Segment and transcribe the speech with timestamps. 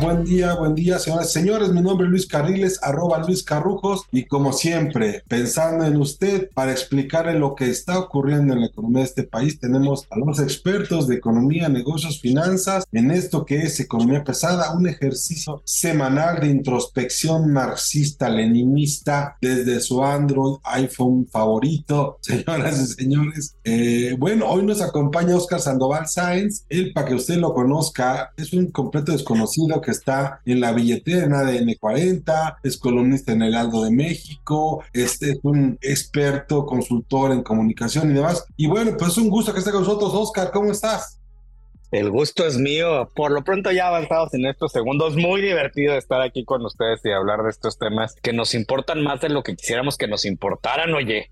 [0.00, 1.72] buen día, buen día, señoras y señores.
[1.72, 6.70] Mi nombre es Luis Carriles, arroba Luis Carrujos, y como siempre, pensando en usted para
[6.70, 11.08] explicarle lo que está ocurriendo en la economía de este país, tenemos a los expertos
[11.08, 17.52] de economía, negocios, finanzas, en esto que es economía pesada, un ejercicio semanal de introspección
[17.52, 22.18] marxista-leninista desde su Android, iPhone favorito.
[22.20, 26.64] Señoras y señores, eh, bueno, hoy nos acompaña Oscar Sandoval Sáenz.
[26.68, 31.24] Él, para que usted lo conozca, es un completo desconocido que está en la billetera
[31.24, 37.32] en ADN 40, es columnista en el Aldo de México, este es un experto consultor
[37.32, 38.44] en comunicación y demás.
[38.56, 41.20] Y bueno, pues es un gusto que esté con nosotros, Oscar, ¿cómo estás?
[41.90, 43.08] El gusto es mío.
[43.14, 45.14] Por lo pronto ya avanzados en estos segundos.
[45.14, 49.20] Muy divertido estar aquí con ustedes y hablar de estos temas que nos importan más
[49.20, 51.30] de lo que quisiéramos que nos importaran, oye.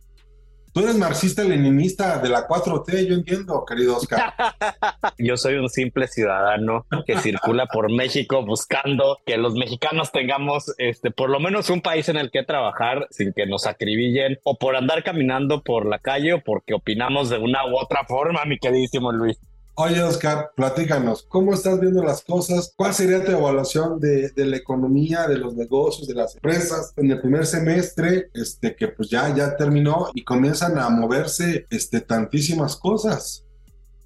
[0.72, 4.32] Tú eres marxista-leninista de la 4T, yo entiendo, querido Oscar.
[5.18, 11.10] yo soy un simple ciudadano que circula por México buscando que los mexicanos tengamos este,
[11.10, 14.74] por lo menos un país en el que trabajar sin que nos acribillen o por
[14.74, 19.12] andar caminando por la calle o porque opinamos de una u otra forma, mi queridísimo
[19.12, 19.38] Luis.
[19.74, 22.74] Oye, Oscar, platícanos, ¿cómo estás viendo las cosas?
[22.76, 27.18] ¿Cuál sería tu evaluación de, la economía, de los negocios, de las empresas en el
[27.18, 33.46] primer semestre, este, que pues ya, ya terminó y comienzan a moverse este, tantísimas cosas?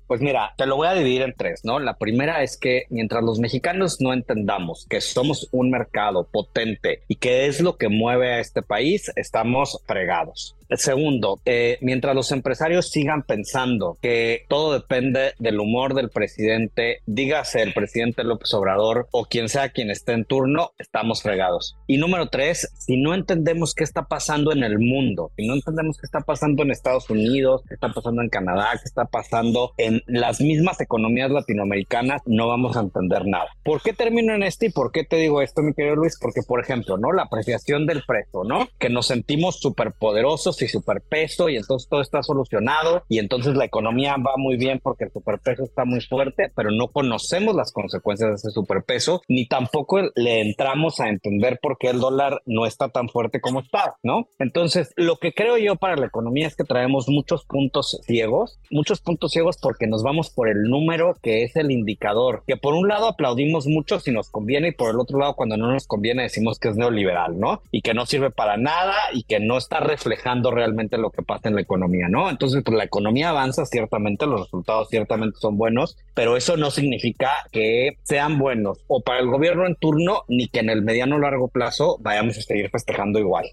[0.07, 1.81] Pues mira, te lo voy a dividir en tres, ¿no?
[1.81, 7.17] La primera es que mientras los mexicanos no entendamos que somos un mercado potente y
[7.17, 10.56] que es lo que mueve a este país, estamos fregados.
[10.71, 17.63] Segundo, eh, mientras los empresarios sigan pensando que todo depende del humor del presidente, dígase
[17.63, 21.77] el presidente López Obrador o quien sea quien esté en turno, estamos fregados.
[21.87, 25.99] Y número tres, si no entendemos qué está pasando en el mundo, si no entendemos
[25.99, 30.03] qué está pasando en Estados Unidos, qué está pasando en Canadá, qué está pasando en
[30.07, 33.47] las mismas economías latinoamericanas, no vamos a entender nada.
[33.65, 36.19] ¿Por qué termino en este y por qué te digo esto, mi querido Luis?
[36.21, 37.13] Porque, por ejemplo, ¿no?
[37.13, 38.69] La apreciación del precio, ¿no?
[38.79, 43.65] Que nos sentimos súper poderosos y superpeso y entonces todo está solucionado y entonces la
[43.65, 48.31] economía va muy bien porque el superpeso está muy fuerte, pero no conocemos las consecuencias
[48.31, 52.89] de ese superpeso ni tampoco le entramos a entender por qué el dólar no está
[52.89, 54.29] tan fuerte como está, ¿no?
[54.39, 59.01] Entonces, lo que creo yo para la economía es que traemos muchos puntos ciegos, muchos
[59.01, 62.89] puntos ciegos porque nos vamos por el número que es el indicador, que por un
[62.89, 66.23] lado aplaudimos mucho si nos conviene y por el otro lado cuando no nos conviene
[66.23, 67.63] decimos que es neoliberal, ¿no?
[67.71, 71.49] Y que no sirve para nada y que no está reflejando realmente lo que pasa
[71.49, 72.31] en la economía, ¿no?
[72.31, 77.31] Entonces, pues la economía avanza, ciertamente, los resultados ciertamente son buenos, pero eso no significa
[77.53, 81.19] que sean buenos o para el gobierno en turno, ni que en el mediano o
[81.19, 83.47] largo plazo vayamos a seguir festejando igual.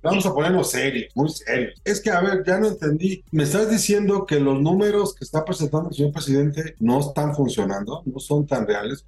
[0.00, 1.80] Vamos a ponernos serios, muy serios.
[1.84, 3.24] Es que, a ver, ya no entendí.
[3.32, 8.02] Me estás diciendo que los números que está presentando el señor presidente no están funcionando,
[8.06, 9.04] no son tan reales.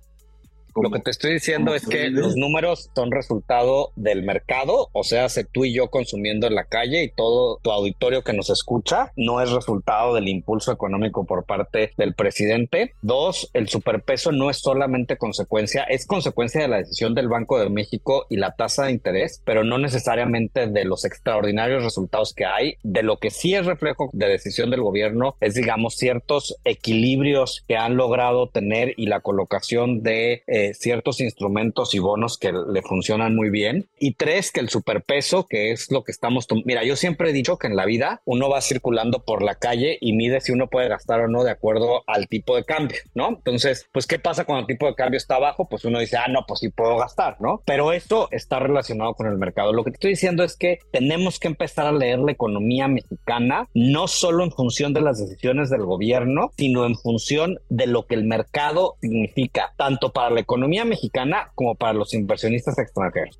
[0.75, 5.29] Lo que te estoy diciendo es que los números son resultado del mercado, o sea,
[5.29, 9.13] se tú y yo consumiendo en la calle y todo tu auditorio que nos escucha
[9.17, 12.95] no es resultado del impulso económico por parte del presidente.
[13.03, 17.71] Dos, el superpeso no es solamente consecuencia, es consecuencia de la decisión del Banco de
[17.71, 22.75] México y la tasa de interés, pero no necesariamente de los extraordinarios resultados que hay.
[22.83, 27.77] De lo que sí es reflejo de decisión del gobierno es, digamos, ciertos equilibrios que
[27.77, 33.35] han logrado tener y la colocación de eh, ciertos instrumentos y bonos que le funcionan
[33.35, 33.89] muy bien.
[33.99, 36.47] Y tres, que el superpeso, que es lo que estamos...
[36.65, 39.99] Mira, yo siempre he dicho que en la vida uno va circulando por la calle
[40.01, 43.29] y mide si uno puede gastar o no de acuerdo al tipo de cambio, ¿no?
[43.29, 45.69] Entonces, pues, ¿qué pasa cuando el tipo de cambio está bajo?
[45.69, 47.63] Pues uno dice, ah, no, pues sí puedo gastar, ¿no?
[47.65, 49.73] Pero esto está relacionado con el mercado.
[49.73, 53.69] Lo que te estoy diciendo es que tenemos que empezar a leer la economía mexicana,
[53.75, 58.15] no solo en función de las decisiones del gobierno, sino en función de lo que
[58.15, 60.50] el mercado significa, tanto para la economía
[60.85, 63.39] mexicana como para los inversionistas extranjeros.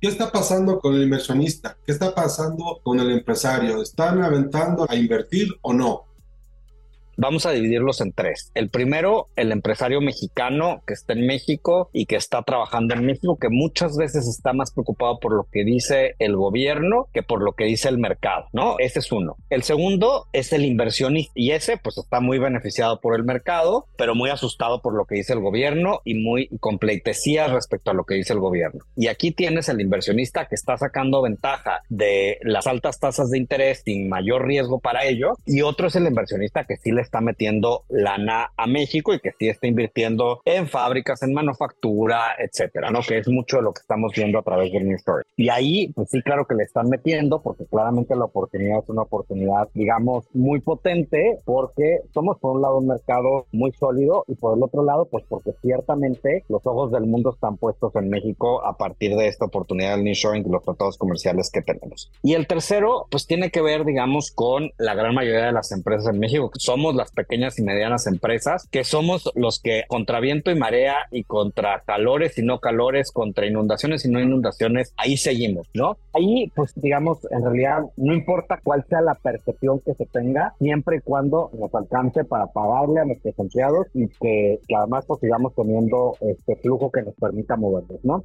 [0.00, 1.76] ¿Qué está pasando con el inversionista?
[1.84, 3.82] ¿Qué está pasando con el empresario?
[3.82, 6.07] ¿Están aventando a invertir o no?
[7.20, 8.52] Vamos a dividirlos en tres.
[8.54, 13.36] El primero, el empresario mexicano que está en México y que está trabajando en México,
[13.40, 17.54] que muchas veces está más preocupado por lo que dice el gobierno que por lo
[17.54, 18.76] que dice el mercado, ¿no?
[18.78, 19.34] Ese es uno.
[19.50, 24.14] El segundo es el inversionista y ese pues está muy beneficiado por el mercado, pero
[24.14, 28.04] muy asustado por lo que dice el gobierno y muy con pleitesía respecto a lo
[28.04, 28.84] que dice el gobierno.
[28.94, 33.82] Y aquí tienes el inversionista que está sacando ventaja de las altas tasas de interés
[33.84, 37.84] sin mayor riesgo para ello y otro es el inversionista que sí le está metiendo
[37.88, 43.00] lana a México y que sí está invirtiendo en fábricas, en manufactura, etcétera, ¿no?
[43.00, 45.24] Que es mucho de lo que estamos viendo a través del New Story.
[45.36, 49.02] Y ahí, pues sí, claro que le están metiendo porque claramente la oportunidad es una
[49.02, 54.56] oportunidad, digamos, muy potente porque somos por un lado un mercado muy sólido y por
[54.56, 58.76] el otro lado, pues porque ciertamente los ojos del mundo están puestos en México a
[58.76, 62.10] partir de esta oportunidad del nearshoring y los tratados comerciales que tenemos.
[62.22, 66.12] Y el tercero, pues tiene que ver, digamos, con la gran mayoría de las empresas
[66.12, 70.50] en México, que somos las pequeñas y medianas empresas, que somos los que contra viento
[70.50, 75.68] y marea y contra calores y no calores, contra inundaciones y no inundaciones, ahí seguimos,
[75.72, 75.96] ¿no?
[76.12, 80.98] Ahí, pues digamos, en realidad no importa cuál sea la percepción que se tenga, siempre
[80.98, 85.54] y cuando nos alcance para pagarle a nuestros empleados y que, que además pues sigamos
[85.54, 88.24] teniendo este flujo que nos permita movernos, ¿no?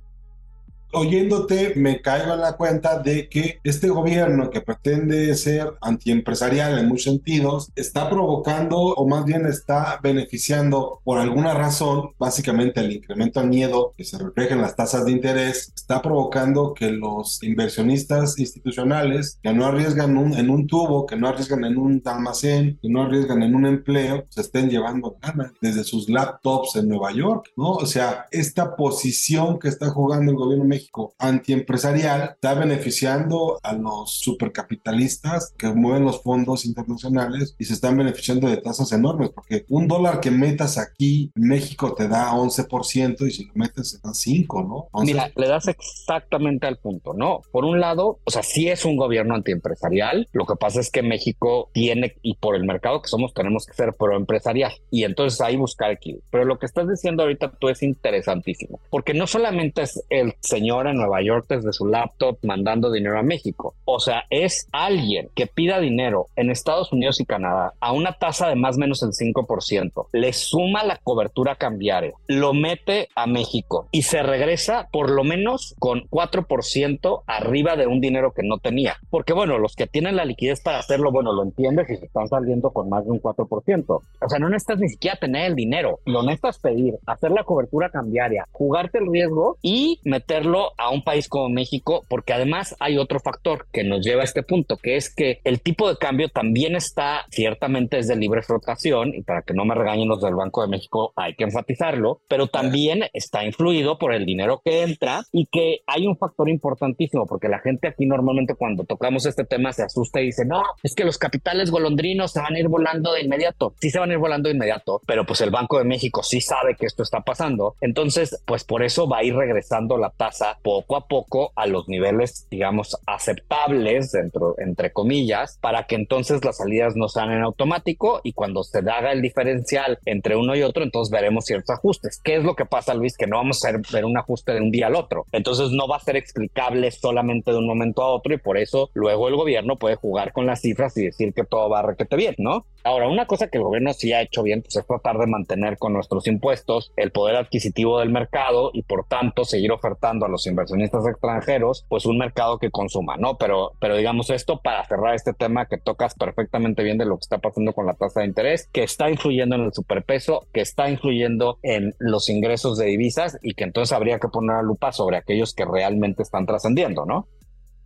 [0.94, 6.88] Oyéndote me caigo en la cuenta de que este gobierno que pretende ser antiempresarial en
[6.88, 13.40] muchos sentidos está provocando o más bien está beneficiando por alguna razón, básicamente el incremento
[13.40, 18.38] al miedo que se refleja en las tasas de interés, está provocando que los inversionistas
[18.40, 23.04] institucionales que no arriesgan en un tubo, que no arriesgan en un almacén, que no
[23.04, 27.72] arriesgan en un empleo, se estén llevando ganas desde sus laptops en Nueva York, ¿no?
[27.72, 30.83] O sea, esta posición que está jugando el gobierno mexicano
[31.18, 38.48] antiempresarial está beneficiando a los supercapitalistas que mueven los fondos internacionales y se están beneficiando
[38.48, 43.46] de tasas enormes porque un dólar que metas aquí México te da 11% y si
[43.46, 45.04] lo metes te da 5, ¿no?
[45.04, 47.42] Mira, le das exactamente al punto, ¿no?
[47.52, 51.02] Por un lado, o sea, sí es un gobierno antiempresarial, lo que pasa es que
[51.02, 55.56] México tiene, y por el mercado que somos, tenemos que ser proempresarial y entonces ahí
[55.56, 56.26] buscar equilibrio.
[56.30, 60.73] Pero lo que estás diciendo ahorita tú es interesantísimo, porque no solamente es el señor
[60.82, 63.76] en Nueva York desde su laptop mandando dinero a México.
[63.86, 68.48] O sea, es alguien que pida dinero en Estados Unidos y Canadá a una tasa
[68.50, 73.88] de más o menos el 5%, le suma la cobertura cambiaria, lo mete a México
[73.92, 78.98] y se regresa por lo menos con 4% arriba de un dinero que no tenía.
[79.10, 82.28] Porque bueno, los que tienen la liquidez para hacerlo, bueno, lo entiendes y se están
[82.28, 83.86] saliendo con más de un 4%.
[83.88, 87.90] O sea, no necesitas ni siquiera tener el dinero, lo necesitas pedir, hacer la cobertura
[87.90, 93.20] cambiaria, jugarte el riesgo y meterlo a un país como México, porque además hay otro
[93.20, 96.76] factor que nos lleva a este punto, que es que el tipo de cambio también
[96.76, 100.62] está ciertamente es de libre flotación, y para que no me regañen los del Banco
[100.62, 105.48] de México hay que enfatizarlo, pero también está influido por el dinero que entra y
[105.48, 109.84] que hay un factor importantísimo, porque la gente aquí normalmente cuando tocamos este tema se
[109.84, 113.22] asusta y dice, no, es que los capitales golondrinos se van a ir volando de
[113.22, 113.74] inmediato.
[113.80, 116.42] Sí se van a ir volando de inmediato, pero pues el Banco de México sí
[116.42, 117.76] sabe que esto está pasando.
[117.82, 121.88] Entonces, pues por eso va a ir regresando la tasa poco a poco a los
[121.88, 128.22] niveles, digamos, aceptables, dentro, entre comillas, para que entonces las salidas no sean en automático
[128.24, 132.20] y cuando se haga el diferencial entre uno y otro, entonces veremos ciertos ajustes.
[132.24, 133.18] ¿Qué es lo que pasa, Luis?
[133.18, 135.26] Que no vamos a ver un ajuste de un día al otro.
[135.32, 138.90] Entonces no va a ser explicable solamente de un momento a otro y por eso
[138.94, 142.16] luego el gobierno puede jugar con las cifras y decir que todo va a requete
[142.16, 142.66] bien, ¿no?
[142.86, 145.78] Ahora, una cosa que el gobierno sí ha hecho bien, pues es tratar de mantener
[145.78, 150.46] con nuestros impuestos el poder adquisitivo del mercado y por tanto seguir ofertando a los
[150.48, 153.38] inversionistas extranjeros, pues un mercado que consuma, ¿no?
[153.38, 157.22] Pero, pero digamos esto para cerrar este tema que tocas perfectamente bien de lo que
[157.22, 160.90] está pasando con la tasa de interés, que está influyendo en el superpeso, que está
[160.90, 165.18] influyendo en los ingresos de divisas y que entonces habría que poner la lupa sobre
[165.18, 167.28] aquellos que realmente están trascendiendo, ¿no?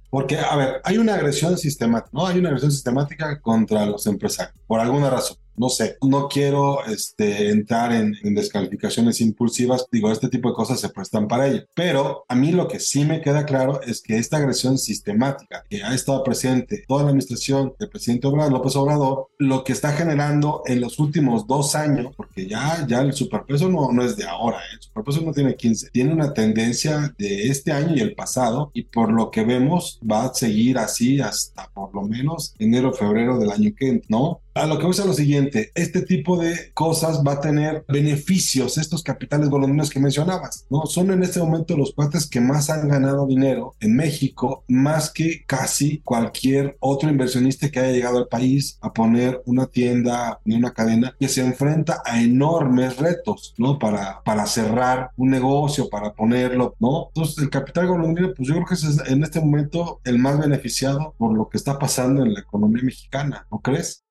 [0.10, 2.26] Porque, a ver, hay una agresión sistemática, ¿no?
[2.26, 7.50] Hay una agresión sistemática contra los empresarios, por alguna razón no sé, no quiero este,
[7.50, 12.36] entrar en, descalificaciones impulsivas, digo, este tipo de cosas se prestan para ello, pero a
[12.36, 16.24] mí lo que sí me queda claro es que esta agresión sistemática que ha estado
[16.24, 21.00] presente toda la administración del presidente Obrador, López Obrador, lo que está generando en los
[21.00, 24.76] últimos dos años, porque ya, ya el superpeso no, no es de ahora, ¿eh?
[24.76, 28.84] el superpeso no tiene 15, tiene una tendencia de este año y el pasado, y
[28.84, 33.52] por lo que vemos va a seguir así hasta por lo menos enero, febrero del
[33.52, 34.42] año que ¿no?
[34.58, 38.80] A lo que voy a lo siguiente, este tipo de cosas va a tener beneficios,
[38.80, 40.88] estos capitales golondrinos que mencionabas, ¿no?
[40.88, 45.44] Son en este momento los cuates que más han ganado dinero en México, más que
[45.46, 50.74] casi cualquier otro inversionista que haya llegado al país a poner una tienda ni una
[50.74, 53.78] cadena que se enfrenta a enormes retos, ¿no?
[53.78, 57.10] Para, para cerrar un negocio, para ponerlo, ¿no?
[57.10, 61.14] Entonces, el capital golondrino, pues yo creo que es en este momento el más beneficiado
[61.20, 64.07] por lo que está pasando en la economía mexicana, ¿no crees?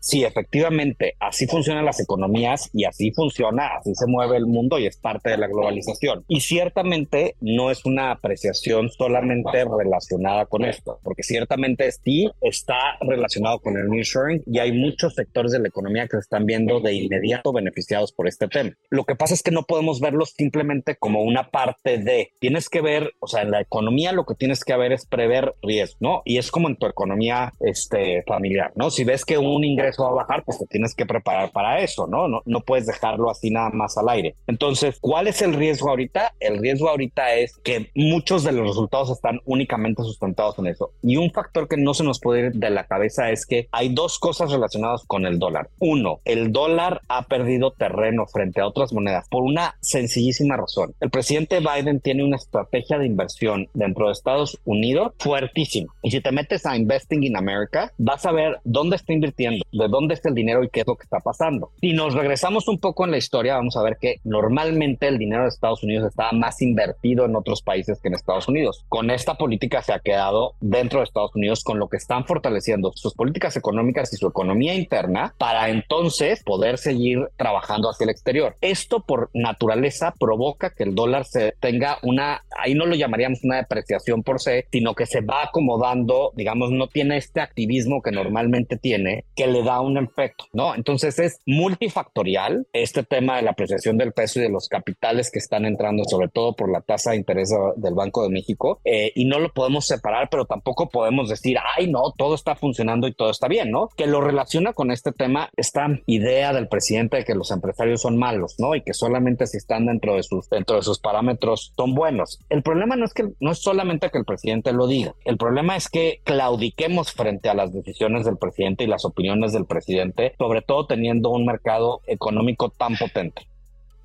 [0.00, 4.86] Sí, efectivamente, así funcionan las economías y así funciona, así se mueve el mundo y
[4.86, 6.24] es parte de la globalización.
[6.28, 13.58] Y ciertamente no es una apreciación solamente relacionada con esto, porque ciertamente sí está relacionado
[13.58, 16.94] con el nearshoring y hay muchos sectores de la economía que se están viendo de
[16.94, 18.72] inmediato beneficiados por este tema.
[18.90, 22.80] Lo que pasa es que no podemos verlo simplemente como una parte de, tienes que
[22.80, 26.22] ver, o sea, en la economía lo que tienes que ver es prever riesgo, ¿no?
[26.24, 28.90] Y es como en tu economía este, familiar, ¿no?
[28.90, 31.80] Si ves que un ingreso eso va a bajar, pues te tienes que preparar para
[31.80, 32.28] eso, ¿no?
[32.28, 32.42] ¿no?
[32.44, 34.36] No puedes dejarlo así nada más al aire.
[34.46, 36.34] Entonces, ¿cuál es el riesgo ahorita?
[36.40, 40.92] El riesgo ahorita es que muchos de los resultados están únicamente sustentados en eso.
[41.02, 43.88] Y un factor que no se nos puede ir de la cabeza es que hay
[43.90, 45.70] dos cosas relacionadas con el dólar.
[45.78, 50.94] Uno, el dólar ha perdido terreno frente a otras monedas por una sencillísima razón.
[51.00, 55.92] El presidente Biden tiene una estrategia de inversión dentro de Estados Unidos fuertísima.
[56.02, 59.88] Y si te metes a Investing in America, vas a ver dónde está invirtiendo, de
[59.88, 61.70] dónde está el dinero y qué es lo que está pasando.
[61.80, 65.42] Si nos regresamos un poco en la historia, vamos a ver que normalmente el dinero
[65.42, 68.84] de Estados Unidos estaba más invertido en otros países que en Estados Unidos.
[68.88, 72.92] Con esta política se ha quedado dentro de Estados Unidos con lo que están fortaleciendo
[72.94, 78.56] sus políticas económicas y su economía interna para entonces poder seguir trabajando hacia el exterior.
[78.60, 83.56] Esto por naturaleza provoca que el dólar se tenga una, ahí no lo llamaríamos una
[83.56, 88.76] depreciación por sí, sino que se va acomodando, digamos, no tiene este activismo que normalmente
[88.76, 90.74] tiene, que le da un efecto, ¿no?
[90.74, 95.38] Entonces es multifactorial este tema de la apreciación del peso y de los capitales que
[95.38, 99.26] están entrando, sobre todo por la tasa de interés del Banco de México, eh, y
[99.26, 103.30] no lo podemos separar, pero tampoco podemos decir, ay, no, todo está funcionando y todo
[103.30, 103.88] está bien, ¿no?
[103.94, 108.16] Que lo relaciona con este tema, esta idea del presidente de que los empresarios son
[108.16, 108.74] malos, ¿no?
[108.74, 112.40] Y que solamente si están dentro de sus, dentro de sus parámetros son buenos.
[112.48, 115.76] El problema no es que no es solamente que el presidente lo diga, el problema
[115.76, 120.34] es que claudiquemos frente a las decisiones del presidente y las opiniones de del presidente,
[120.38, 123.46] sobre todo teniendo un mercado económico tan potente.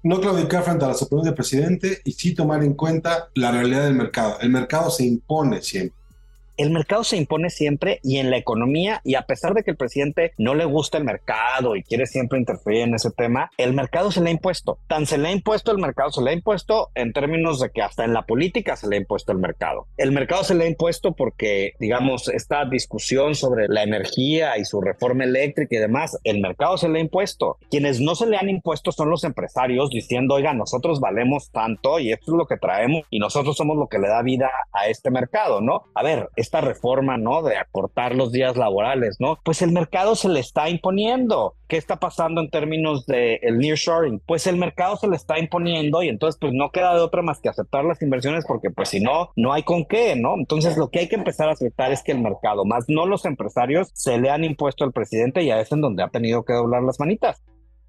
[0.03, 3.85] No claudicar frente a las opiniones del presidente y sí tomar en cuenta la realidad
[3.85, 4.37] del mercado.
[4.41, 6.02] El mercado se impone siempre
[6.57, 9.77] el mercado se impone siempre y en la economía, y a pesar de que el
[9.77, 14.11] presidente no le gusta el mercado y quiere siempre interferir en ese tema, el mercado
[14.11, 14.77] se le ha impuesto.
[14.87, 17.81] Tan se le ha impuesto el mercado, se le ha impuesto en términos de que
[17.81, 19.87] hasta en la política se le ha impuesto el mercado.
[19.97, 24.81] El mercado se le ha impuesto porque, digamos, esta discusión sobre la energía y su
[24.81, 27.57] reforma eléctrica y demás, el mercado se le ha impuesto.
[27.69, 32.11] Quienes no se le han impuesto son los empresarios diciendo, oiga, nosotros valemos tanto y
[32.11, 35.11] esto es lo que traemos y nosotros somos lo que le da vida a este
[35.11, 35.83] mercado, ¿no?
[35.95, 37.41] A ver, esta reforma, ¿no?
[37.41, 39.39] De acortar los días laborales, ¿no?
[39.43, 41.55] Pues el mercado se le está imponiendo.
[41.67, 44.21] ¿Qué está pasando en términos de el nearshoring?
[44.25, 47.39] Pues el mercado se le está imponiendo y entonces pues no queda de otra más
[47.39, 50.35] que aceptar las inversiones porque pues si no, no hay con qué, ¿no?
[50.35, 53.25] Entonces lo que hay que empezar a aceptar es que el mercado, más no los
[53.25, 56.53] empresarios, se le han impuesto al presidente y a es en donde ha tenido que
[56.53, 57.41] doblar las manitas.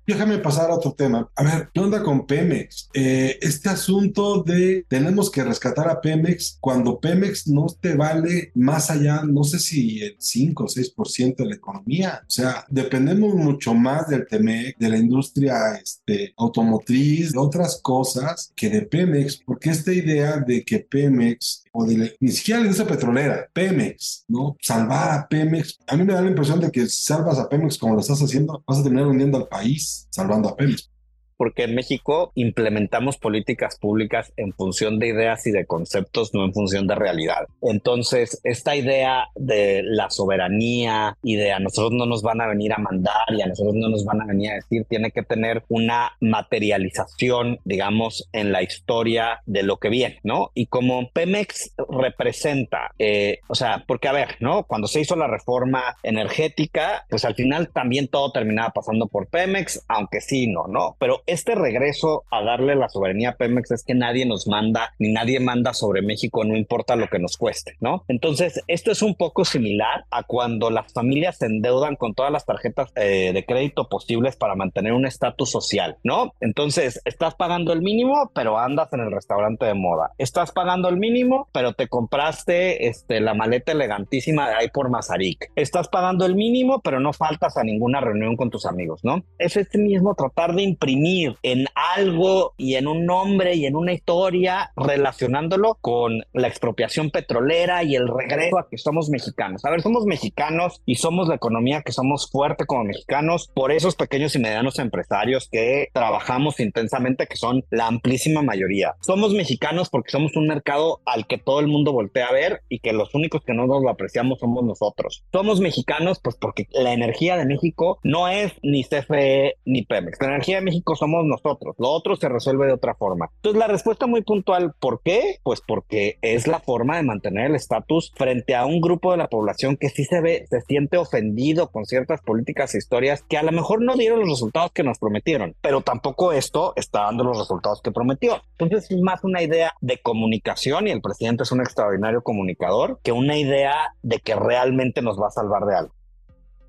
[0.07, 1.31] Déjame pasar a otro tema.
[1.35, 2.91] A ver, ¿qué onda con Pemex?
[2.93, 8.91] Eh, este asunto de tenemos que rescatar a Pemex cuando Pemex no te vale más
[8.91, 12.21] allá, no sé si el 5 o 6% de la economía.
[12.23, 18.53] O sea, dependemos mucho más del TEMEC, de la industria este, automotriz, de otras cosas
[18.55, 22.89] que de Pemex, porque esta idea de que Pemex o de, ni siquiera la industria
[22.89, 24.57] petrolera, Pemex, ¿no?
[24.61, 25.79] Salvar a Pemex.
[25.89, 28.23] A mí me da la impresión de que si salvas a Pemex como lo estás
[28.23, 30.89] haciendo, vas a terminar hundiendo al país, salvando a Pemex
[31.37, 36.53] porque en México implementamos políticas públicas en función de ideas y de conceptos, no en
[36.53, 37.47] función de realidad.
[37.63, 42.73] Entonces, esta idea de la soberanía y de a nosotros no nos van a venir
[42.73, 45.65] a mandar y a nosotros no nos van a venir a decir, tiene que tener
[45.69, 50.51] una materialización, digamos, en la historia de lo que viene, ¿no?
[50.55, 54.65] Y como Pemex representa, eh, o sea, porque a ver, ¿no?
[54.65, 59.85] Cuando se hizo la reforma energética, pues al final también todo terminaba pasando por Pemex,
[59.89, 60.97] aunque sí, no, ¿no?
[60.99, 65.13] Pero este regreso a darle la soberanía a Pemex es que nadie nos manda ni
[65.13, 68.05] nadie manda sobre México, no importa lo que nos cueste, ¿no?
[68.09, 72.45] Entonces, esto es un poco similar a cuando las familias se endeudan con todas las
[72.45, 76.35] tarjetas eh, de crédito posibles para mantener un estatus social, ¿no?
[76.41, 80.13] Entonces, estás pagando el mínimo, pero andas en el restaurante de moda.
[80.19, 85.51] Estás pagando el mínimo, pero te compraste este, la maleta elegantísima de ahí por Mazarik.
[85.57, 89.25] Estás pagando el mínimo, pero no faltas a ninguna reunión con tus amigos, ¿no?
[89.39, 91.67] Es este mismo tratar de imprimir en
[91.97, 97.97] algo y en un nombre y en una historia relacionándolo con la expropiación petrolera y
[97.97, 99.65] el regreso a que somos mexicanos.
[99.65, 103.97] A ver, somos mexicanos y somos la economía que somos fuerte como mexicanos por esos
[103.97, 108.95] pequeños y medianos empresarios que trabajamos intensamente, que son la amplísima mayoría.
[109.01, 112.79] Somos mexicanos porque somos un mercado al que todo el mundo voltea a ver y
[112.81, 115.25] que los únicos que no nos lo apreciamos somos nosotros.
[115.33, 120.19] Somos mexicanos pues porque la energía de México no es ni CFE ni Pemex.
[120.21, 121.77] La energía de México somos nosotros.
[121.79, 123.29] Lo otro se resuelve de otra forma.
[123.37, 125.39] Entonces la respuesta muy puntual, ¿por qué?
[125.43, 129.29] Pues porque es la forma de mantener el estatus frente a un grupo de la
[129.29, 133.43] población que sí se ve, se siente ofendido con ciertas políticas e historias que a
[133.43, 137.39] lo mejor no dieron los resultados que nos prometieron, pero tampoco esto está dando los
[137.39, 138.41] resultados que prometió.
[138.59, 143.13] Entonces es más una idea de comunicación y el presidente es un extraordinario comunicador que
[143.13, 145.95] una idea de que realmente nos va a salvar de algo.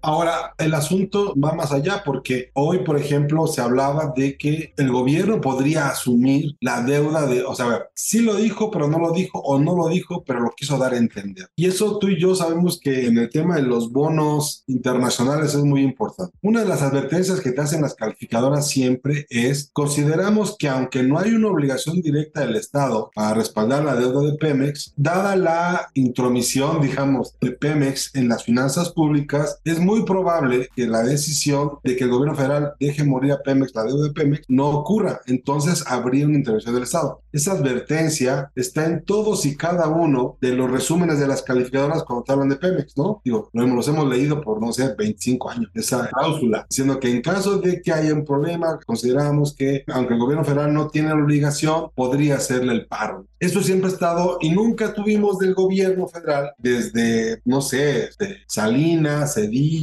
[0.06, 4.92] Ahora, el asunto va más allá porque hoy, por ejemplo, se hablaba de que el
[4.92, 9.00] gobierno podría asumir la deuda de, o sea, a ver, sí lo dijo, pero no
[9.00, 11.48] lo dijo, o no lo dijo, pero lo quiso dar a entender.
[11.56, 15.64] Y eso tú y yo sabemos que en el tema de los bonos internacionales es
[15.64, 16.38] muy importante.
[16.44, 21.18] Una de las advertencias que te hacen las calificadoras siempre es, consideramos que aunque no
[21.18, 26.80] hay una obligación directa del Estado para respaldar la deuda de Pemex, dada la intromisión,
[26.80, 31.96] digamos, de Pemex en las finanzas públicas, es muy muy probable que la decisión de
[31.96, 35.22] que el gobierno federal deje morir a Pemex, la deuda de Pemex, no ocurra.
[35.26, 37.22] Entonces habría una intervención del Estado.
[37.32, 42.24] Esa advertencia está en todos y cada uno de los resúmenes de las calificadoras cuando
[42.24, 43.22] te hablan de Pemex, ¿no?
[43.24, 47.58] Digo, los hemos leído por, no sé, 25 años, esa cláusula, diciendo que en caso
[47.58, 51.90] de que haya un problema, consideramos que, aunque el gobierno federal no tiene la obligación,
[51.96, 53.28] podría hacerle el paro.
[53.40, 58.10] Eso siempre ha estado y nunca tuvimos del gobierno federal desde, no sé,
[58.48, 59.75] Salinas, Cedillo,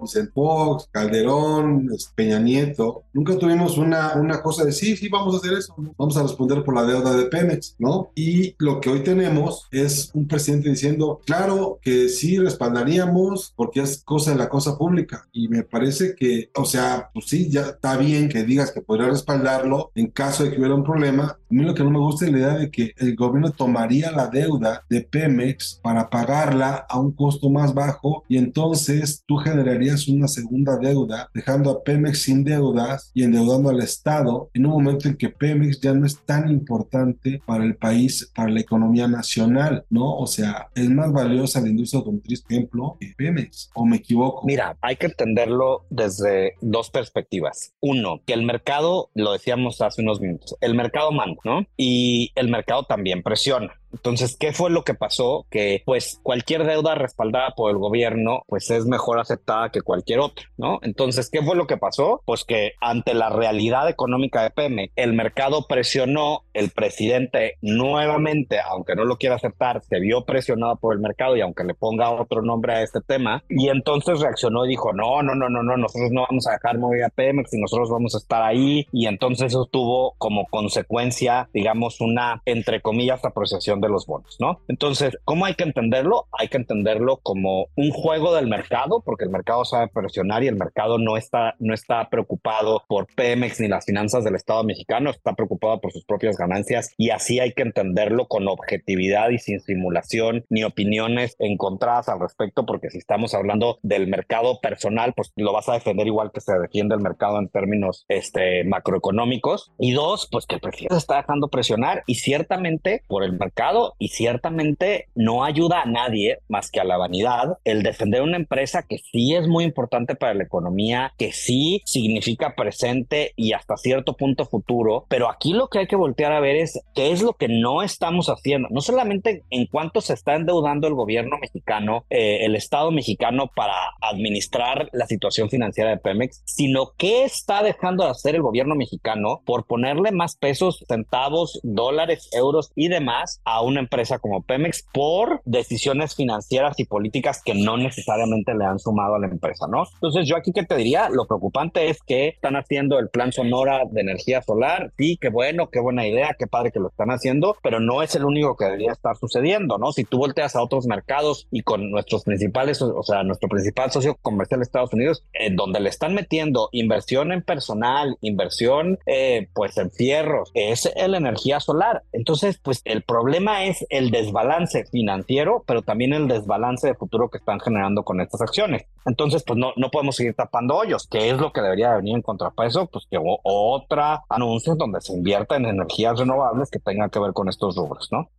[0.00, 5.38] Vicente Fox, Calderón, Peña Nieto, nunca tuvimos una, una cosa de sí, sí, vamos a
[5.38, 8.10] hacer eso, vamos a responder por la deuda de Pemex, ¿no?
[8.14, 14.02] Y lo que hoy tenemos es un presidente diciendo, claro que sí respaldaríamos porque es
[14.04, 15.26] cosa de la cosa pública.
[15.32, 19.08] Y me parece que, o sea, pues sí, ya está bien que digas que podría
[19.08, 21.24] respaldarlo en caso de que hubiera un problema.
[21.24, 24.10] A mí lo que no me gusta es la idea de que el gobierno tomaría
[24.12, 30.08] la deuda de Pemex para pagarla a un costo más bajo y entonces tú generarías
[30.08, 35.08] una segunda deuda, dejando a Pemex sin deudas y endeudando al Estado en un momento
[35.08, 39.84] en que Pemex ya no es tan importante para el país, para la economía nacional,
[39.90, 40.16] ¿no?
[40.16, 44.46] O sea, es más valiosa la industria automotriz, por ejemplo, que Pemex, ¿o me equivoco?
[44.46, 47.74] Mira, hay que entenderlo desde dos perspectivas.
[47.80, 51.66] Uno, que el mercado, lo decíamos hace unos minutos, el mercado manda, ¿no?
[51.76, 53.79] Y el mercado también presiona.
[53.92, 55.46] Entonces, ¿qué fue lo que pasó?
[55.50, 60.46] Que pues cualquier deuda respaldada por el gobierno pues es mejor aceptada que cualquier otra,
[60.56, 60.78] ¿no?
[60.82, 62.22] Entonces, ¿qué fue lo que pasó?
[62.24, 68.94] Pues que ante la realidad económica de PM, el mercado presionó, el presidente nuevamente, aunque
[68.94, 72.42] no lo quiera aceptar, se vio presionado por el mercado y aunque le ponga otro
[72.42, 76.10] nombre a este tema, y entonces reaccionó y dijo, no, no, no, no, no, nosotros
[76.10, 79.48] no vamos a dejar mover a Pemex y nosotros vamos a estar ahí, y entonces
[79.48, 84.60] eso tuvo como consecuencia, digamos, una, entre comillas, apreciación de los bonos, ¿no?
[84.68, 86.26] Entonces, ¿cómo hay que entenderlo?
[86.38, 90.56] Hay que entenderlo como un juego del mercado, porque el mercado sabe presionar y el
[90.56, 95.34] mercado no está, no está preocupado por Pemex ni las finanzas del Estado mexicano, está
[95.34, 100.44] preocupado por sus propias ganancias y así hay que entenderlo con objetividad y sin simulación
[100.48, 105.68] ni opiniones encontradas al respecto, porque si estamos hablando del mercado personal, pues lo vas
[105.68, 109.72] a defender igual que se defiende el mercado en términos este, macroeconómicos.
[109.78, 114.08] Y dos, pues que el presidente está dejando presionar y ciertamente por el mercado y
[114.08, 118.98] ciertamente no ayuda a nadie más que a la vanidad el defender una empresa que
[118.98, 124.44] sí es muy importante para la economía, que sí significa presente y hasta cierto punto
[124.46, 127.48] futuro, pero aquí lo que hay que voltear a ver es qué es lo que
[127.48, 132.56] no estamos haciendo, no solamente en cuánto se está endeudando el gobierno mexicano, eh, el
[132.56, 138.34] Estado mexicano para administrar la situación financiera de Pemex, sino qué está dejando de hacer
[138.34, 144.18] el gobierno mexicano por ponerle más pesos, centavos, dólares, euros y demás a una empresa
[144.18, 149.26] como Pemex por decisiones financieras y políticas que no necesariamente le han sumado a la
[149.26, 149.84] empresa, ¿no?
[149.94, 153.82] Entonces yo aquí que te diría, lo preocupante es que están haciendo el plan Sonora
[153.90, 157.56] de energía solar, sí, qué bueno, qué buena idea, qué padre que lo están haciendo,
[157.62, 159.92] pero no es el único que debería estar sucediendo, ¿no?
[159.92, 164.16] Si tú volteas a otros mercados y con nuestros principales, o sea, nuestro principal socio
[164.22, 169.90] comercial Estados Unidos, en donde le están metiendo inversión en personal, inversión eh, pues en
[169.90, 172.02] fierros, es la energía solar.
[172.12, 177.38] Entonces, pues el problema es el desbalance financiero, pero también el desbalance de futuro que
[177.38, 178.86] están generando con estas acciones.
[179.04, 182.22] Entonces, pues no, no podemos seguir tapando hoyos, que es lo que debería venir en
[182.22, 187.32] contrapeso, pues que otra anuncio donde se invierta en energías renovables que tengan que ver
[187.32, 188.30] con estos rubros, ¿no?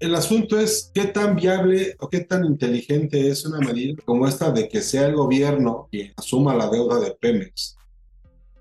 [0.00, 4.50] El asunto es qué tan viable o qué tan inteligente es una medida como esta
[4.50, 7.76] de que sea el gobierno quien asuma la deuda de Pemex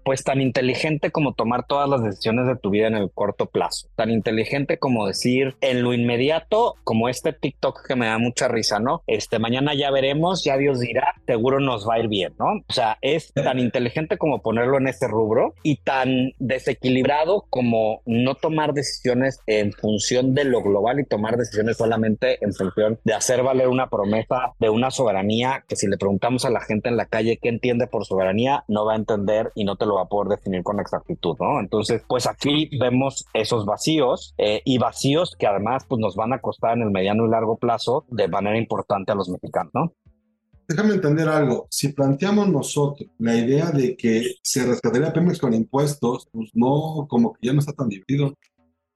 [0.04, 3.88] pues tan inteligente como tomar todas las decisiones de tu vida en el corto plazo,
[3.96, 8.80] tan inteligente como decir en lo inmediato, como este TikTok que me da mucha risa,
[8.80, 9.04] ¿no?
[9.08, 12.63] Este mañana ya veremos, ya Dios dirá, seguro nos va a ir bien, ¿no?
[12.68, 18.36] O sea, es tan inteligente como ponerlo en ese rubro y tan desequilibrado como no
[18.36, 23.44] tomar decisiones en función de lo global y tomar decisiones solamente en función de hacer
[23.44, 27.06] valer una promesa de una soberanía que si le preguntamos a la gente en la
[27.06, 30.08] calle qué entiende por soberanía, no va a entender y no te lo va a
[30.08, 31.60] poder definir con exactitud, ¿no?
[31.60, 36.40] Entonces, pues aquí vemos esos vacíos eh, y vacíos que además pues nos van a
[36.40, 39.94] costar en el mediano y largo plazo de manera importante a los mexicanos, ¿no?
[40.68, 41.68] Déjame entender algo.
[41.70, 47.34] Si planteamos nosotros la idea de que se rescataría Pemex con impuestos, pues no, como
[47.34, 48.34] que ya no está tan divertido.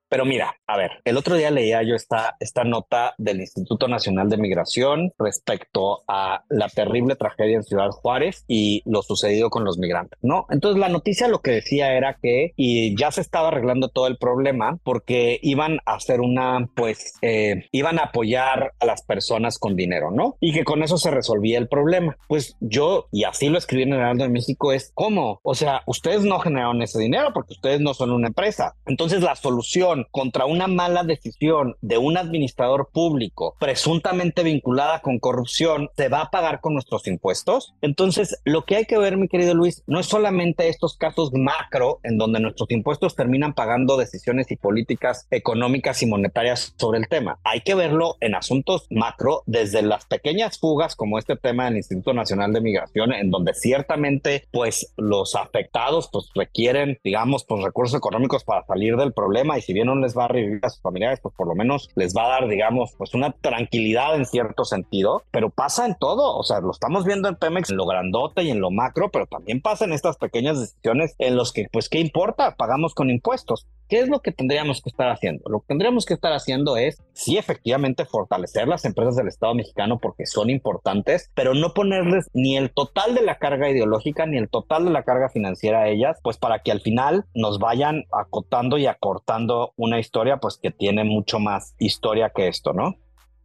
[0.10, 4.30] Pero mira, a ver, el otro día leía yo esta, esta nota del Instituto Nacional
[4.30, 9.78] de Migración respecto a la terrible tragedia en Ciudad Juárez y lo sucedido con los
[9.78, 10.46] migrantes, ¿no?
[10.50, 14.17] Entonces la noticia lo que decía era que y ya se estaba arreglando todo el
[14.17, 19.76] problema porque iban a hacer una, pues, eh, iban a apoyar a las personas con
[19.76, 20.38] dinero, ¿no?
[20.39, 22.17] Y que con eso se resolvía el problema.
[22.28, 25.39] Pues yo, y así lo escribí en el Heraldo de México, es ¿cómo?
[25.43, 28.76] O sea, ustedes no generaron ese dinero porque ustedes no son una empresa.
[28.86, 35.90] Entonces la solución contra una mala decisión de un administrador público presuntamente vinculada con corrupción
[35.96, 37.74] se va a pagar con nuestros impuestos.
[37.82, 42.00] Entonces, lo que hay que ver, mi querido Luis, no es solamente estos casos macro
[42.04, 47.40] en donde nuestros impuestos terminan pagando decisiones y políticas económicas y monetarias sobre el tema.
[47.44, 52.14] Hay que verlo en asuntos macro desde las pequeñas fugas como este tema del Instituto
[52.14, 58.44] Nacional de Migración, en donde ciertamente pues los afectados pues requieren, digamos, pues recursos económicos
[58.44, 61.19] para salir del problema y si bien no les va a revivir a sus familiares,
[61.21, 65.23] pues por lo menos les va a dar, digamos, pues una tranquilidad en cierto sentido,
[65.32, 68.52] pero pasa en todo, o sea, lo estamos viendo en Pemex, en lo grandote y
[68.52, 72.00] en lo macro, pero también pasa en estas pequeñas decisiones en los que, pues, ¿qué
[72.00, 72.56] importa?
[72.56, 73.65] Pagamos con impuestos.
[73.88, 75.50] ¿Qué es lo que tendríamos que estar haciendo?
[75.50, 79.97] Lo que tendríamos que estar haciendo es, sí, efectivamente, fortalecer las empresas del Estado mexicano
[79.97, 84.50] porque son importantes, pero no ponerles ni el total de la carga ideológica ni el
[84.50, 88.78] total de la carga financiera a ellas, pues para que al final nos vayan acotando
[88.78, 92.95] y acortando una historia, pues que tiene mucho más historia que esto, ¿no?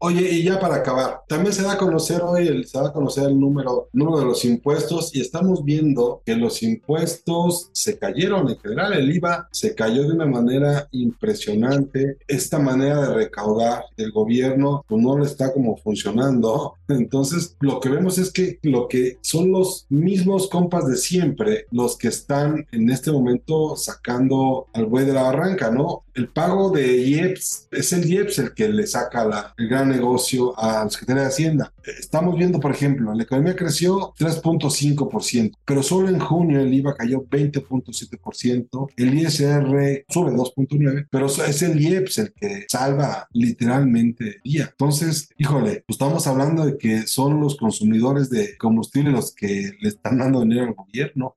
[0.05, 2.93] Oye, y ya para acabar, también se da a conocer hoy, el, se da a
[2.93, 8.51] conocer el número, número de los impuestos y estamos viendo que los impuestos se cayeron
[8.51, 12.19] en general, el IVA se cayó de una manera impresionante.
[12.27, 16.75] Esta manera de recaudar del gobierno pues no le está como funcionando.
[16.88, 21.97] Entonces, lo que vemos es que lo que son los mismos compas de siempre los
[21.97, 26.03] que están en este momento sacando al buey de la barranca, ¿no?
[26.15, 30.59] El pago de IEPS es el IEPS el que le saca la, el gran negocio
[30.59, 31.72] a la Secretaría de Hacienda.
[31.98, 37.24] Estamos viendo, por ejemplo, la economía creció 3.5%, pero solo en junio el IVA cayó
[37.24, 44.68] 20.7%, el ISR sube 2.9%, pero es el IEPS el que salva literalmente el día.
[44.70, 49.88] Entonces, híjole, pues estamos hablando de que son los consumidores de combustible los que le
[49.88, 51.37] están dando dinero al gobierno.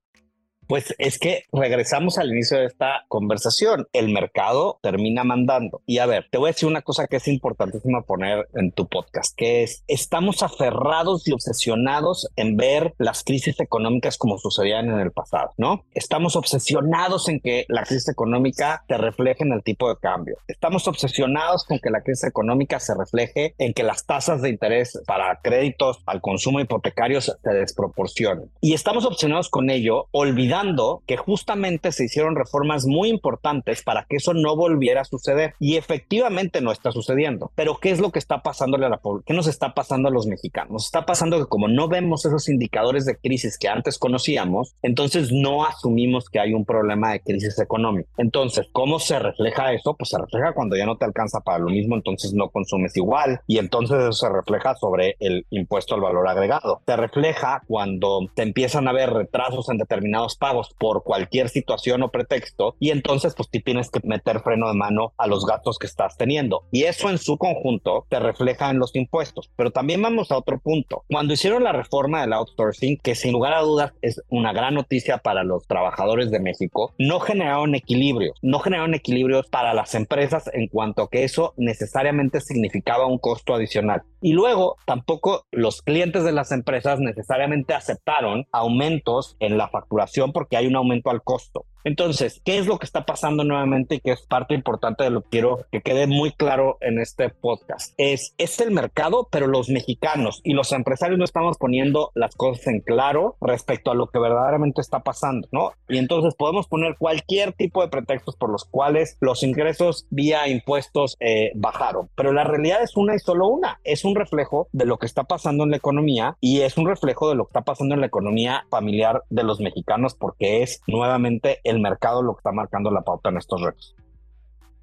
[0.67, 3.87] Pues es que regresamos al inicio de esta conversación.
[3.93, 5.81] El mercado termina mandando.
[5.85, 8.87] Y a ver, te voy a decir una cosa que es importantísima poner en tu
[8.87, 14.99] podcast, que es, estamos aferrados y obsesionados en ver las crisis económicas como sucedían en
[14.99, 15.85] el pasado, ¿no?
[15.93, 20.37] Estamos obsesionados en que la crisis económica se refleje en el tipo de cambio.
[20.47, 24.99] Estamos obsesionados con que la crisis económica se refleje en que las tasas de interés
[25.05, 28.49] para créditos al consumo hipotecario se desproporcionen.
[28.61, 34.05] Y estamos obsesionados con ello, olvidando olvidando que justamente se hicieron reformas muy importantes para
[34.05, 35.53] que eso no volviera a suceder.
[35.59, 37.51] Y efectivamente no está sucediendo.
[37.55, 40.25] Pero ¿qué es lo que está pasándole a la ¿Qué nos está pasando a los
[40.25, 40.71] mexicanos?
[40.71, 45.31] Nos está pasando que como no vemos esos indicadores de crisis que antes conocíamos, entonces
[45.31, 48.09] no asumimos que hay un problema de crisis económica.
[48.17, 49.95] Entonces, ¿cómo se refleja eso?
[49.95, 53.41] Pues se refleja cuando ya no te alcanza para lo mismo, entonces no consumes igual
[53.47, 56.81] y entonces eso se refleja sobre el impuesto al valor agregado.
[56.85, 62.11] Se refleja cuando te empiezan a ver retrasos en determinados pagos por cualquier situación o
[62.11, 65.87] pretexto y entonces pues tú tienes que meter freno de mano a los gastos que
[65.87, 66.65] estás teniendo.
[66.71, 69.49] Y eso en su conjunto te refleja en los impuestos.
[69.55, 71.03] Pero también vamos a otro punto.
[71.09, 75.17] Cuando hicieron la reforma del outsourcing, que sin lugar a dudas es una gran noticia
[75.17, 80.67] para los trabajadores de México, no generaron equilibrios, no generaron equilibrios para las empresas en
[80.67, 84.03] cuanto a que eso necesariamente significaba un costo adicional.
[84.21, 90.57] Y luego tampoco los clientes de las empresas necesariamente aceptaron aumentos en la facturación porque
[90.57, 91.65] hay un aumento al costo.
[91.85, 95.21] Entonces, ¿qué es lo que está pasando nuevamente y que es parte importante de lo
[95.21, 97.93] que quiero que quede muy claro en este podcast?
[97.97, 102.65] Es, es el mercado, pero los mexicanos y los empresarios no estamos poniendo las cosas
[102.67, 105.73] en claro respecto a lo que verdaderamente está pasando, ¿no?
[105.87, 111.15] Y entonces podemos poner cualquier tipo de pretextos por los cuales los ingresos vía impuestos
[111.19, 114.97] eh, bajaron, pero la realidad es una y solo una, es un reflejo de lo
[114.97, 117.93] que está pasando en la economía y es un reflejo de lo que está pasando
[117.93, 122.39] en la economía familiar de los mexicanos porque es nuevamente el el mercado lo que
[122.39, 123.95] está marcando la pauta en estos retos.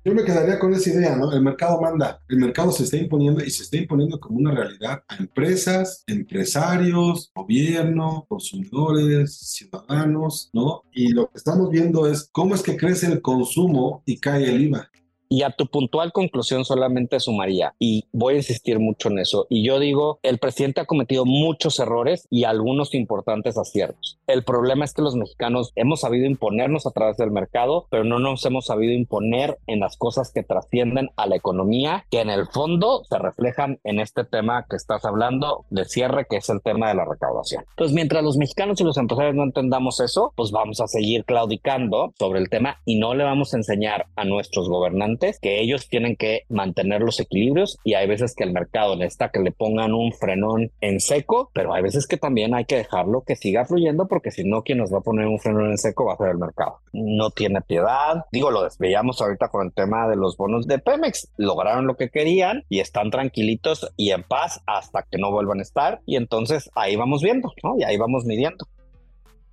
[0.05, 1.33] Yo me quedaría con esa idea, ¿no?
[1.33, 5.05] El mercado manda, el mercado se está imponiendo y se está imponiendo como una realidad
[5.07, 10.83] a empresas, empresarios, gobierno, consumidores, ciudadanos, ¿no?
[10.92, 14.62] Y lo que estamos viendo es cómo es que crece el consumo y cae el
[14.62, 14.90] IVA.
[15.33, 19.64] Y a tu puntual conclusión solamente sumaría, y voy a insistir mucho en eso, y
[19.64, 24.18] yo digo, el presidente ha cometido muchos errores y algunos importantes aciertos.
[24.27, 28.18] El problema es que los mexicanos hemos sabido imponernos a través del mercado, pero no
[28.18, 32.47] nos hemos sabido imponer en las cosas que trascienden a la economía, que en el
[32.49, 36.88] fondo se reflejan en este tema que estás hablando de cierre, que es el tema
[36.88, 37.64] de la recaudación.
[37.71, 42.12] Entonces, mientras los mexicanos y los empresarios no entendamos eso, pues vamos a seguir claudicando
[42.18, 46.16] sobre el tema y no le vamos a enseñar a nuestros gobernantes que ellos tienen
[46.16, 50.12] que mantener los equilibrios y hay veces que el mercado necesita que le pongan un
[50.12, 54.30] frenón en seco, pero hay veces que también hay que dejarlo que siga fluyendo porque
[54.30, 56.38] si no, quien nos va a poner un frenón en seco va a ser el
[56.38, 56.78] mercado.
[56.92, 58.24] No tiene piedad.
[58.32, 61.28] Digo, lo veíamos ahorita con el tema de los bonos de Pemex.
[61.37, 65.62] Lograron lo que querían y están tranquilitos y en paz hasta que no vuelvan a
[65.62, 66.00] estar.
[66.06, 67.76] Y entonces ahí vamos viendo, ¿no?
[67.78, 68.66] Y ahí vamos midiendo.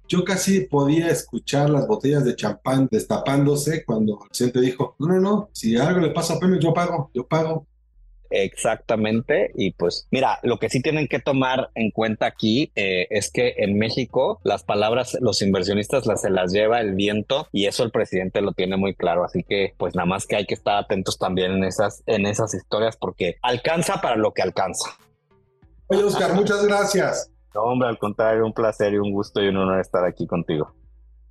[0.10, 5.20] Yo casi podía escuchar las botellas de champán destapándose cuando el presidente dijo, no, no,
[5.20, 7.68] no, si algo le pasa a Pemex, yo pago, yo pago.
[8.32, 13.32] Exactamente, y pues mira, lo que sí tienen que tomar en cuenta aquí eh, es
[13.32, 17.84] que en México las palabras los inversionistas las se las lleva el viento y eso
[17.84, 20.78] el presidente lo tiene muy claro, así que pues nada más que hay que estar
[20.78, 24.90] atentos también en esas en esas historias porque alcanza para lo que alcanza.
[25.88, 27.32] Oye Oscar, muchas gracias.
[27.64, 30.74] Hombre, al contrario, un placer y un gusto y un honor estar aquí contigo.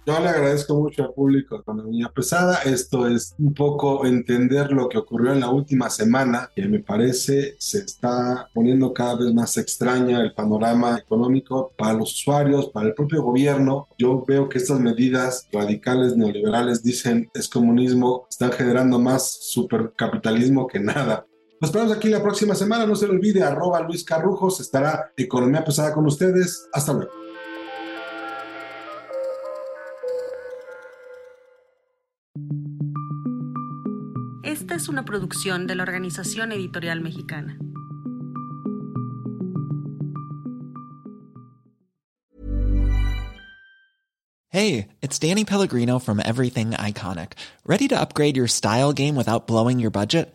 [0.08, 2.62] Yo le agradezco mucho al público de Economía Pesada.
[2.64, 7.56] Esto es un poco entender lo que ocurrió en la última semana, que me parece
[7.58, 12.94] se está poniendo cada vez más extraña el panorama económico para los usuarios, para el
[12.94, 13.86] propio gobierno.
[13.98, 20.80] Yo veo que estas medidas radicales neoliberales dicen es comunismo, están generando más supercapitalismo que
[20.80, 21.26] nada.
[21.60, 22.86] Nos esperamos aquí la próxima semana.
[22.86, 24.60] No se le olvide, arroba Luis Carrujos.
[24.60, 26.68] Estará Economía Pesada con ustedes.
[26.72, 27.10] Hasta luego.
[34.44, 37.58] Esta es una producción de la Organización Editorial Mexicana.
[44.50, 47.32] Hey, it's Danny Pellegrino from Everything Iconic.
[47.66, 50.34] Ready to upgrade your style game without blowing your budget?